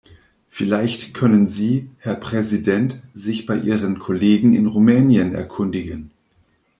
Vielleicht 0.49 1.13
können 1.13 1.45
Sie, 1.47 1.91
Herr 1.99 2.15
Präsident, 2.15 3.03
sich 3.13 3.45
bei 3.45 3.55
Ihren 3.55 3.99
Kollegen 3.99 4.55
in 4.55 4.65
Rumänien 4.65 5.35
erkundigen! 5.35 6.09